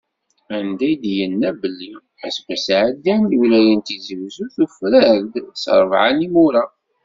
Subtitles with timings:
[0.57, 1.91] Anda i d-yenna belli:
[2.25, 6.63] “Aseggas iɛeddan, lwilaya n Tizi Uzzu, tufrar-d s rebɛa n yimura."